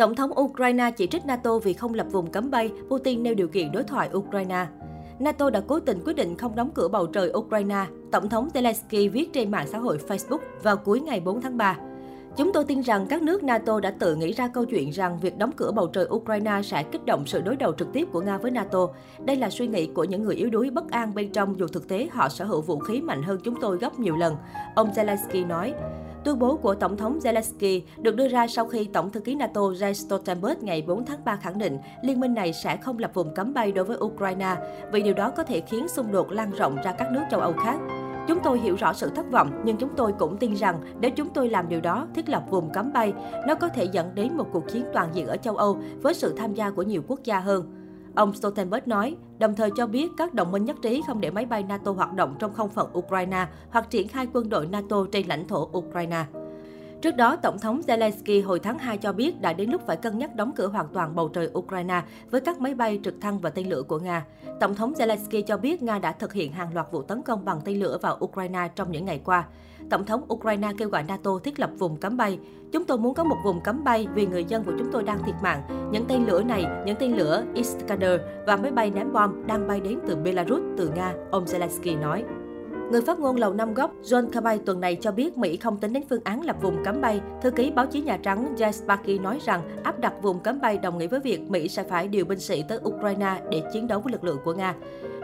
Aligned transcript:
Tổng 0.00 0.14
thống 0.14 0.40
Ukraine 0.40 0.90
chỉ 0.90 1.06
trích 1.06 1.26
NATO 1.26 1.58
vì 1.58 1.72
không 1.72 1.94
lập 1.94 2.06
vùng 2.10 2.30
cấm 2.30 2.50
bay, 2.50 2.70
Putin 2.88 3.22
nêu 3.22 3.34
điều 3.34 3.48
kiện 3.48 3.72
đối 3.72 3.82
thoại 3.82 4.10
Ukraine. 4.14 4.66
NATO 5.18 5.50
đã 5.50 5.60
cố 5.66 5.80
tình 5.80 6.00
quyết 6.04 6.16
định 6.16 6.36
không 6.36 6.56
đóng 6.56 6.70
cửa 6.74 6.88
bầu 6.88 7.06
trời 7.06 7.32
Ukraine, 7.32 7.86
Tổng 8.12 8.28
thống 8.28 8.48
Zelensky 8.54 9.10
viết 9.10 9.32
trên 9.32 9.50
mạng 9.50 9.66
xã 9.68 9.78
hội 9.78 9.98
Facebook 10.08 10.38
vào 10.62 10.76
cuối 10.76 11.00
ngày 11.00 11.20
4 11.20 11.40
tháng 11.40 11.56
3. 11.56 11.76
Chúng 12.36 12.52
tôi 12.52 12.64
tin 12.64 12.80
rằng 12.80 13.06
các 13.06 13.22
nước 13.22 13.42
NATO 13.42 13.80
đã 13.80 13.90
tự 13.90 14.16
nghĩ 14.16 14.32
ra 14.32 14.48
câu 14.48 14.64
chuyện 14.64 14.90
rằng 14.90 15.18
việc 15.20 15.38
đóng 15.38 15.52
cửa 15.56 15.72
bầu 15.72 15.86
trời 15.86 16.06
Ukraine 16.10 16.62
sẽ 16.64 16.82
kích 16.82 17.04
động 17.04 17.26
sự 17.26 17.40
đối 17.40 17.56
đầu 17.56 17.72
trực 17.72 17.92
tiếp 17.92 18.08
của 18.12 18.20
Nga 18.20 18.38
với 18.38 18.50
NATO. 18.50 18.88
Đây 19.24 19.36
là 19.36 19.50
suy 19.50 19.66
nghĩ 19.66 19.86
của 19.86 20.04
những 20.04 20.22
người 20.22 20.34
yếu 20.34 20.50
đuối 20.50 20.70
bất 20.70 20.90
an 20.90 21.14
bên 21.14 21.32
trong 21.32 21.58
dù 21.58 21.66
thực 21.66 21.88
tế 21.88 22.08
họ 22.12 22.28
sở 22.28 22.44
hữu 22.44 22.60
vũ 22.60 22.78
khí 22.78 23.00
mạnh 23.00 23.22
hơn 23.22 23.38
chúng 23.44 23.60
tôi 23.60 23.78
gấp 23.78 23.98
nhiều 23.98 24.16
lần, 24.16 24.36
ông 24.74 24.90
Zelensky 24.90 25.46
nói. 25.46 25.74
Tuyên 26.24 26.38
bố 26.38 26.56
của 26.56 26.74
Tổng 26.74 26.96
thống 26.96 27.18
Zelensky 27.18 27.80
được 27.98 28.16
đưa 28.16 28.28
ra 28.28 28.46
sau 28.46 28.66
khi 28.66 28.88
Tổng 28.92 29.10
thư 29.10 29.20
ký 29.20 29.34
NATO 29.34 29.60
Jens 29.60 29.92
Stoltenberg 29.92 30.64
ngày 30.64 30.82
4 30.82 31.04
tháng 31.04 31.24
3 31.24 31.36
khẳng 31.36 31.58
định 31.58 31.78
liên 32.02 32.20
minh 32.20 32.34
này 32.34 32.52
sẽ 32.52 32.76
không 32.76 32.98
lập 32.98 33.10
vùng 33.14 33.34
cấm 33.34 33.54
bay 33.54 33.72
đối 33.72 33.84
với 33.84 33.96
Ukraine, 33.96 34.56
vì 34.92 35.02
điều 35.02 35.14
đó 35.14 35.30
có 35.36 35.42
thể 35.42 35.60
khiến 35.60 35.88
xung 35.88 36.12
đột 36.12 36.30
lan 36.30 36.50
rộng 36.50 36.76
ra 36.84 36.92
các 36.92 37.12
nước 37.12 37.22
châu 37.30 37.40
Âu 37.40 37.52
khác. 37.52 37.78
Chúng 38.28 38.38
tôi 38.44 38.58
hiểu 38.58 38.76
rõ 38.76 38.92
sự 38.92 39.10
thất 39.16 39.30
vọng, 39.30 39.62
nhưng 39.64 39.76
chúng 39.76 39.90
tôi 39.96 40.12
cũng 40.18 40.36
tin 40.36 40.54
rằng 40.54 40.80
nếu 41.00 41.10
chúng 41.10 41.28
tôi 41.34 41.48
làm 41.48 41.68
điều 41.68 41.80
đó, 41.80 42.06
thiết 42.14 42.28
lập 42.28 42.42
vùng 42.50 42.70
cấm 42.72 42.92
bay, 42.92 43.12
nó 43.46 43.54
có 43.54 43.68
thể 43.68 43.84
dẫn 43.84 44.14
đến 44.14 44.36
một 44.36 44.46
cuộc 44.52 44.68
chiến 44.72 44.84
toàn 44.92 45.10
diện 45.14 45.26
ở 45.26 45.36
châu 45.36 45.56
Âu 45.56 45.78
với 46.02 46.14
sự 46.14 46.34
tham 46.36 46.54
gia 46.54 46.70
của 46.70 46.82
nhiều 46.82 47.02
quốc 47.08 47.20
gia 47.24 47.40
hơn. 47.40 47.79
Ông 48.14 48.34
Stoltenberg 48.34 48.82
nói, 48.86 49.16
đồng 49.38 49.54
thời 49.54 49.70
cho 49.76 49.86
biết 49.86 50.10
các 50.16 50.34
đồng 50.34 50.52
minh 50.52 50.64
nhất 50.64 50.76
trí 50.82 51.02
không 51.06 51.20
để 51.20 51.30
máy 51.30 51.46
bay 51.46 51.62
NATO 51.62 51.92
hoạt 51.92 52.14
động 52.14 52.36
trong 52.38 52.54
không 52.54 52.70
phận 52.70 52.98
Ukraine 52.98 53.46
hoặc 53.70 53.90
triển 53.90 54.08
khai 54.08 54.26
quân 54.32 54.48
đội 54.48 54.66
NATO 54.66 55.06
trên 55.12 55.26
lãnh 55.26 55.48
thổ 55.48 55.70
Ukraine. 55.78 56.24
Trước 57.02 57.16
đó, 57.16 57.36
Tổng 57.36 57.58
thống 57.58 57.80
Zelensky 57.86 58.46
hồi 58.46 58.60
tháng 58.60 58.78
2 58.78 58.98
cho 58.98 59.12
biết 59.12 59.40
đã 59.40 59.52
đến 59.52 59.70
lúc 59.70 59.86
phải 59.86 59.96
cân 59.96 60.18
nhắc 60.18 60.36
đóng 60.36 60.52
cửa 60.56 60.66
hoàn 60.66 60.88
toàn 60.92 61.14
bầu 61.14 61.28
trời 61.28 61.50
Ukraine 61.58 62.02
với 62.30 62.40
các 62.40 62.60
máy 62.60 62.74
bay 62.74 63.00
trực 63.04 63.14
thăng 63.20 63.38
và 63.38 63.50
tên 63.50 63.68
lửa 63.68 63.82
của 63.82 63.98
Nga. 63.98 64.24
Tổng 64.60 64.74
thống 64.74 64.92
Zelensky 64.92 65.42
cho 65.42 65.56
biết 65.56 65.82
Nga 65.82 65.98
đã 65.98 66.12
thực 66.12 66.32
hiện 66.32 66.52
hàng 66.52 66.74
loạt 66.74 66.86
vụ 66.92 67.02
tấn 67.02 67.22
công 67.22 67.44
bằng 67.44 67.60
tên 67.64 67.80
lửa 67.80 67.98
vào 68.02 68.18
Ukraine 68.24 68.68
trong 68.74 68.92
những 68.92 69.04
ngày 69.04 69.20
qua. 69.24 69.44
Tổng 69.90 70.04
thống 70.04 70.24
Ukraine 70.32 70.68
kêu 70.78 70.88
gọi 70.88 71.02
NATO 71.02 71.30
thiết 71.44 71.60
lập 71.60 71.70
vùng 71.78 71.96
cấm 71.96 72.16
bay. 72.16 72.38
Chúng 72.72 72.84
tôi 72.84 72.98
muốn 72.98 73.14
có 73.14 73.24
một 73.24 73.36
vùng 73.44 73.60
cấm 73.60 73.84
bay 73.84 74.08
vì 74.14 74.26
người 74.26 74.44
dân 74.44 74.64
của 74.64 74.72
chúng 74.78 74.92
tôi 74.92 75.02
đang 75.02 75.22
thiệt 75.22 75.34
mạng. 75.42 75.88
Những 75.92 76.04
tên 76.08 76.26
lửa 76.26 76.42
này, 76.42 76.64
những 76.86 76.96
tên 76.96 77.16
lửa 77.16 77.44
Iskander 77.54 78.20
và 78.46 78.56
máy 78.56 78.70
bay 78.70 78.90
ném 78.90 79.12
bom 79.12 79.46
đang 79.46 79.68
bay 79.68 79.80
đến 79.80 79.98
từ 80.06 80.16
Belarus, 80.16 80.62
từ 80.78 80.90
Nga, 80.96 81.14
ông 81.30 81.44
Zelensky 81.44 82.00
nói. 82.00 82.24
Người 82.90 83.00
phát 83.00 83.18
ngôn 83.18 83.36
Lầu 83.36 83.54
Năm 83.54 83.74
Góc 83.74 83.92
John 84.02 84.30
Kirby 84.30 84.64
tuần 84.66 84.80
này 84.80 84.98
cho 85.00 85.12
biết 85.12 85.38
Mỹ 85.38 85.56
không 85.56 85.78
tính 85.78 85.92
đến 85.92 86.02
phương 86.10 86.20
án 86.24 86.44
lập 86.44 86.56
vùng 86.62 86.84
cấm 86.84 87.00
bay. 87.00 87.20
Thư 87.42 87.50
ký 87.50 87.70
báo 87.70 87.86
chí 87.86 88.02
Nhà 88.02 88.16
Trắng 88.16 88.54
Jay 88.56 88.72
Sparky 88.72 89.18
nói 89.18 89.38
rằng 89.44 89.62
áp 89.82 89.98
đặt 89.98 90.12
vùng 90.22 90.40
cấm 90.40 90.60
bay 90.60 90.78
đồng 90.78 90.98
nghĩa 90.98 91.06
với 91.06 91.20
việc 91.20 91.50
Mỹ 91.50 91.68
sẽ 91.68 91.82
phải 91.84 92.08
điều 92.08 92.24
binh 92.24 92.40
sĩ 92.40 92.64
tới 92.68 92.78
Ukraine 92.84 93.42
để 93.50 93.62
chiến 93.72 93.88
đấu 93.88 94.00
với 94.00 94.12
lực 94.12 94.24
lượng 94.24 94.38
của 94.44 94.52
Nga. 94.52 94.74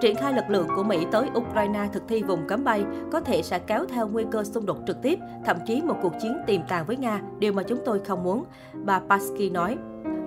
Triển 0.00 0.16
khai 0.16 0.32
lực 0.32 0.44
lượng 0.48 0.68
của 0.76 0.82
Mỹ 0.82 1.06
tới 1.10 1.26
Ukraine 1.34 1.88
thực 1.92 2.02
thi 2.08 2.22
vùng 2.22 2.46
cấm 2.48 2.64
bay 2.64 2.84
có 3.12 3.20
thể 3.20 3.42
sẽ 3.42 3.58
kéo 3.58 3.84
theo 3.88 4.08
nguy 4.08 4.24
cơ 4.30 4.44
xung 4.44 4.66
đột 4.66 4.78
trực 4.86 5.02
tiếp, 5.02 5.18
thậm 5.44 5.56
chí 5.66 5.82
một 5.82 5.96
cuộc 6.02 6.12
chiến 6.22 6.38
tiềm 6.46 6.60
tàng 6.68 6.86
với 6.86 6.96
Nga, 6.96 7.20
điều 7.38 7.52
mà 7.52 7.62
chúng 7.62 7.78
tôi 7.84 8.00
không 8.00 8.22
muốn, 8.22 8.44
bà 8.74 9.00
Pasky 9.08 9.50
nói. 9.50 9.76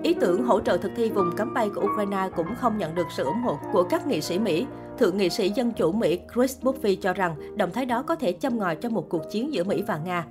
Ý 0.05 0.13
tưởng 0.13 0.43
hỗ 0.43 0.59
trợ 0.59 0.77
thực 0.77 0.91
thi 0.95 1.09
vùng 1.09 1.31
cấm 1.37 1.53
bay 1.53 1.69
của 1.75 1.81
Ukraine 1.81 2.29
cũng 2.35 2.47
không 2.55 2.77
nhận 2.77 2.95
được 2.95 3.07
sự 3.15 3.23
ủng 3.23 3.41
hộ 3.43 3.57
của 3.71 3.83
các 3.83 4.07
nghị 4.07 4.21
sĩ 4.21 4.39
Mỹ. 4.39 4.65
Thượng 4.97 5.17
nghị 5.17 5.29
sĩ 5.29 5.49
Dân 5.49 5.71
chủ 5.71 5.91
Mỹ 5.91 6.19
Chris 6.33 6.57
Murphy 6.61 6.95
cho 6.95 7.13
rằng 7.13 7.35
động 7.57 7.69
thái 7.73 7.85
đó 7.85 8.01
có 8.01 8.15
thể 8.15 8.31
châm 8.31 8.57
ngòi 8.57 8.75
cho 8.75 8.89
một 8.89 9.09
cuộc 9.09 9.21
chiến 9.31 9.53
giữa 9.53 9.63
Mỹ 9.63 9.83
và 9.87 9.97
Nga. 9.97 10.25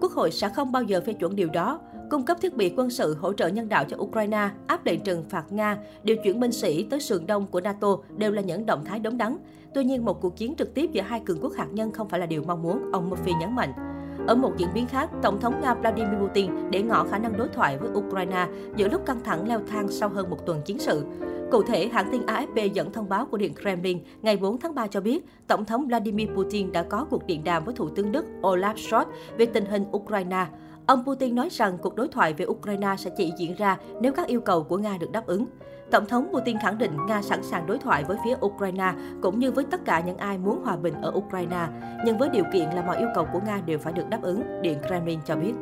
Quốc 0.00 0.12
hội 0.12 0.30
sẽ 0.30 0.48
không 0.48 0.72
bao 0.72 0.82
giờ 0.82 1.00
phê 1.06 1.12
chuẩn 1.12 1.36
điều 1.36 1.48
đó. 1.48 1.80
Cung 2.10 2.24
cấp 2.24 2.36
thiết 2.40 2.56
bị 2.56 2.74
quân 2.76 2.90
sự 2.90 3.16
hỗ 3.20 3.32
trợ 3.32 3.48
nhân 3.48 3.68
đạo 3.68 3.84
cho 3.88 3.96
Ukraine, 4.00 4.50
áp 4.66 4.86
lệnh 4.86 5.00
trừng 5.00 5.24
phạt 5.28 5.52
Nga, 5.52 5.78
điều 6.02 6.16
chuyển 6.16 6.40
binh 6.40 6.52
sĩ 6.52 6.82
tới 6.82 7.00
sườn 7.00 7.26
đông 7.26 7.46
của 7.46 7.60
NATO 7.60 7.96
đều 8.16 8.32
là 8.32 8.42
những 8.42 8.66
động 8.66 8.84
thái 8.84 8.98
đúng 8.98 9.18
đắn. 9.18 9.36
Tuy 9.74 9.84
nhiên, 9.84 10.04
một 10.04 10.20
cuộc 10.20 10.36
chiến 10.36 10.54
trực 10.54 10.74
tiếp 10.74 10.90
giữa 10.92 11.02
hai 11.02 11.20
cường 11.20 11.40
quốc 11.40 11.52
hạt 11.56 11.68
nhân 11.72 11.92
không 11.92 12.08
phải 12.08 12.20
là 12.20 12.26
điều 12.26 12.42
mong 12.46 12.62
muốn, 12.62 12.92
ông 12.92 13.10
Murphy 13.10 13.32
nhấn 13.40 13.54
mạnh. 13.54 13.93
Ở 14.26 14.34
một 14.34 14.52
diễn 14.56 14.68
biến 14.74 14.86
khác, 14.86 15.10
Tổng 15.22 15.40
thống 15.40 15.60
Nga 15.60 15.74
Vladimir 15.74 16.18
Putin 16.20 16.70
để 16.70 16.82
ngỏ 16.82 17.04
khả 17.10 17.18
năng 17.18 17.36
đối 17.36 17.48
thoại 17.48 17.78
với 17.78 17.90
Ukraine 17.90 18.46
giữa 18.76 18.88
lúc 18.88 19.06
căng 19.06 19.24
thẳng 19.24 19.48
leo 19.48 19.60
thang 19.70 19.88
sau 19.88 20.08
hơn 20.08 20.30
một 20.30 20.46
tuần 20.46 20.62
chiến 20.64 20.78
sự. 20.78 21.04
Cụ 21.50 21.62
thể, 21.62 21.88
hãng 21.88 22.08
tin 22.12 22.22
AFP 22.26 22.66
dẫn 22.66 22.92
thông 22.92 23.08
báo 23.08 23.26
của 23.26 23.36
Điện 23.36 23.54
Kremlin 23.54 23.98
ngày 24.22 24.36
4 24.36 24.58
tháng 24.58 24.74
3 24.74 24.86
cho 24.86 25.00
biết, 25.00 25.24
Tổng 25.46 25.64
thống 25.64 25.86
Vladimir 25.86 26.28
Putin 26.36 26.72
đã 26.72 26.82
có 26.82 27.06
cuộc 27.10 27.26
điện 27.26 27.44
đàm 27.44 27.64
với 27.64 27.74
Thủ 27.74 27.88
tướng 27.88 28.12
Đức 28.12 28.26
Olaf 28.42 28.74
Scholz 28.74 29.06
về 29.38 29.46
tình 29.46 29.64
hình 29.64 29.84
Ukraine. 29.96 30.46
Ông 30.86 31.04
Putin 31.06 31.34
nói 31.34 31.48
rằng 31.50 31.78
cuộc 31.78 31.96
đối 31.96 32.08
thoại 32.08 32.34
về 32.34 32.46
Ukraine 32.46 32.94
sẽ 32.98 33.10
chỉ 33.16 33.32
diễn 33.36 33.54
ra 33.54 33.78
nếu 34.00 34.12
các 34.12 34.26
yêu 34.26 34.40
cầu 34.40 34.62
của 34.62 34.76
Nga 34.76 34.96
được 35.00 35.12
đáp 35.12 35.26
ứng. 35.26 35.46
Tổng 35.90 36.06
thống 36.06 36.28
Putin 36.32 36.58
khẳng 36.58 36.78
định 36.78 36.90
Nga 37.08 37.22
sẵn 37.22 37.42
sàng 37.42 37.66
đối 37.66 37.78
thoại 37.78 38.04
với 38.04 38.16
phía 38.24 38.36
Ukraine 38.46 38.92
cũng 39.22 39.38
như 39.38 39.50
với 39.50 39.64
tất 39.70 39.84
cả 39.84 40.00
những 40.00 40.16
ai 40.16 40.38
muốn 40.38 40.64
hòa 40.64 40.76
bình 40.76 40.94
ở 41.02 41.12
Ukraine, 41.14 41.66
nhưng 42.04 42.18
với 42.18 42.28
điều 42.28 42.44
kiện 42.52 42.70
là 42.70 42.82
mọi 42.86 42.96
yêu 42.96 43.08
cầu 43.14 43.26
của 43.32 43.40
Nga 43.46 43.60
đều 43.66 43.78
phải 43.78 43.92
được 43.92 44.08
đáp 44.10 44.22
ứng, 44.22 44.62
Điện 44.62 44.78
Kremlin 44.86 45.20
cho 45.26 45.36
biết. 45.36 45.52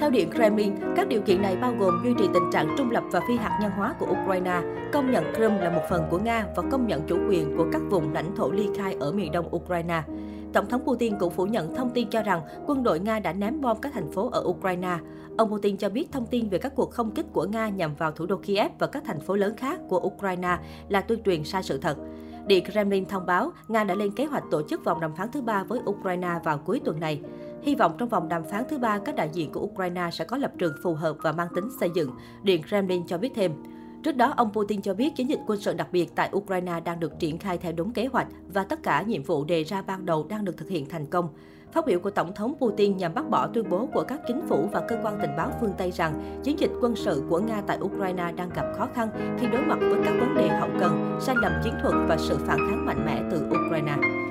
Theo 0.00 0.10
Điện 0.10 0.30
Kremlin, 0.30 0.74
các 0.96 1.08
điều 1.08 1.20
kiện 1.20 1.42
này 1.42 1.56
bao 1.56 1.72
gồm 1.78 2.00
duy 2.04 2.14
trì 2.18 2.24
tình 2.34 2.50
trạng 2.52 2.74
trung 2.78 2.90
lập 2.90 3.04
và 3.12 3.20
phi 3.28 3.36
hạt 3.36 3.58
nhân 3.62 3.70
hóa 3.76 3.94
của 3.98 4.06
Ukraine, 4.06 4.60
công 4.92 5.10
nhận 5.10 5.24
Crimea 5.34 5.64
là 5.64 5.70
một 5.70 5.82
phần 5.90 6.02
của 6.10 6.18
Nga 6.18 6.46
và 6.56 6.62
công 6.70 6.86
nhận 6.86 7.02
chủ 7.06 7.16
quyền 7.28 7.56
của 7.56 7.66
các 7.72 7.82
vùng 7.90 8.12
lãnh 8.12 8.36
thổ 8.36 8.50
ly 8.50 8.68
khai 8.76 8.96
ở 9.00 9.12
miền 9.12 9.32
đông 9.32 9.54
Ukraine. 9.56 10.02
Tổng 10.52 10.68
thống 10.68 10.82
Putin 10.84 11.18
cũng 11.18 11.32
phủ 11.32 11.46
nhận 11.46 11.74
thông 11.74 11.90
tin 11.90 12.10
cho 12.10 12.22
rằng 12.22 12.42
quân 12.66 12.82
đội 12.82 13.00
Nga 13.00 13.18
đã 13.18 13.32
ném 13.32 13.60
bom 13.60 13.80
các 13.80 13.92
thành 13.94 14.12
phố 14.12 14.30
ở 14.30 14.42
Ukraine. 14.46 14.98
Ông 15.38 15.50
Putin 15.50 15.76
cho 15.76 15.88
biết 15.88 16.12
thông 16.12 16.26
tin 16.26 16.48
về 16.48 16.58
các 16.58 16.72
cuộc 16.76 16.90
không 16.90 17.10
kích 17.10 17.26
của 17.32 17.44
Nga 17.44 17.68
nhằm 17.68 17.94
vào 17.94 18.12
thủ 18.12 18.26
đô 18.26 18.36
Kiev 18.36 18.72
và 18.78 18.86
các 18.86 19.02
thành 19.06 19.20
phố 19.20 19.36
lớn 19.36 19.56
khác 19.56 19.80
của 19.88 20.00
Ukraine 20.00 20.58
là 20.88 21.00
tuyên 21.00 21.22
truyền 21.22 21.44
sai 21.44 21.62
sự 21.62 21.78
thật. 21.78 21.96
Điện 22.46 22.64
Kremlin 22.64 23.06
thông 23.06 23.26
báo 23.26 23.52
Nga 23.68 23.84
đã 23.84 23.94
lên 23.94 24.12
kế 24.12 24.24
hoạch 24.24 24.44
tổ 24.50 24.62
chức 24.62 24.84
vòng 24.84 25.00
đàm 25.00 25.14
phán 25.14 25.28
thứ 25.32 25.42
ba 25.42 25.64
với 25.64 25.80
Ukraine 25.84 26.30
vào 26.44 26.58
cuối 26.58 26.80
tuần 26.84 27.00
này. 27.00 27.20
Hy 27.62 27.74
vọng 27.74 27.94
trong 27.98 28.08
vòng 28.08 28.28
đàm 28.28 28.44
phán 28.44 28.64
thứ 28.70 28.78
ba, 28.78 28.98
các 28.98 29.14
đại 29.16 29.30
diện 29.32 29.52
của 29.52 29.60
Ukraine 29.60 30.08
sẽ 30.12 30.24
có 30.24 30.36
lập 30.36 30.52
trường 30.58 30.74
phù 30.82 30.94
hợp 30.94 31.16
và 31.22 31.32
mang 31.32 31.48
tính 31.54 31.68
xây 31.80 31.90
dựng, 31.94 32.10
Điện 32.42 32.62
Kremlin 32.68 33.06
cho 33.06 33.18
biết 33.18 33.32
thêm. 33.34 33.52
Trước 34.02 34.16
đó, 34.16 34.34
ông 34.36 34.52
Putin 34.52 34.82
cho 34.82 34.94
biết 34.94 35.16
chiến 35.16 35.28
dịch 35.28 35.40
quân 35.46 35.60
sự 35.60 35.74
đặc 35.74 35.88
biệt 35.92 36.14
tại 36.14 36.30
Ukraine 36.36 36.80
đang 36.80 37.00
được 37.00 37.18
triển 37.18 37.38
khai 37.38 37.58
theo 37.58 37.72
đúng 37.72 37.92
kế 37.92 38.06
hoạch 38.06 38.26
và 38.48 38.64
tất 38.64 38.82
cả 38.82 39.02
nhiệm 39.02 39.22
vụ 39.22 39.44
đề 39.44 39.64
ra 39.64 39.82
ban 39.82 40.06
đầu 40.06 40.26
đang 40.28 40.44
được 40.44 40.56
thực 40.56 40.68
hiện 40.68 40.88
thành 40.88 41.06
công. 41.06 41.28
Phát 41.72 41.86
biểu 41.86 42.00
của 42.00 42.10
Tổng 42.10 42.34
thống 42.34 42.54
Putin 42.60 42.96
nhằm 42.96 43.14
bác 43.14 43.30
bỏ 43.30 43.46
tuyên 43.46 43.70
bố 43.70 43.88
của 43.94 44.04
các 44.08 44.20
chính 44.26 44.40
phủ 44.48 44.68
và 44.72 44.82
cơ 44.88 44.98
quan 45.02 45.18
tình 45.22 45.30
báo 45.36 45.50
phương 45.60 45.72
Tây 45.78 45.90
rằng 45.90 46.40
chiến 46.44 46.58
dịch 46.58 46.70
quân 46.80 46.96
sự 46.96 47.24
của 47.28 47.40
Nga 47.40 47.62
tại 47.66 47.78
Ukraine 47.80 48.32
đang 48.36 48.50
gặp 48.54 48.66
khó 48.78 48.88
khăn 48.94 49.36
khi 49.40 49.46
đối 49.46 49.62
mặt 49.62 49.78
với 49.80 50.00
các 50.04 50.14
vấn 50.20 50.34
đề 50.34 50.48
hậu 50.48 50.68
cần, 50.80 51.18
sai 51.20 51.36
lầm 51.42 51.52
chiến 51.64 51.74
thuật 51.82 51.94
và 52.08 52.16
sự 52.18 52.36
phản 52.46 52.58
kháng 52.58 52.86
mạnh 52.86 53.06
mẽ 53.06 53.22
từ 53.30 53.46
Ukraine. 53.66 54.21